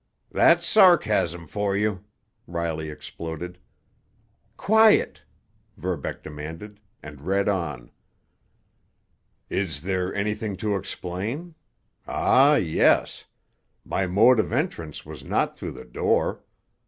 [0.31, 2.03] "That's sarcasm for you!"
[2.47, 3.59] Riley exploded.
[4.57, 5.21] "Quiet!"
[5.77, 7.91] Verbeck demanded, and read on:
[9.47, 11.53] "Is there anything to explain?
[12.07, 13.25] Ah, yes!
[13.85, 16.41] My mode of entrance was not through the door.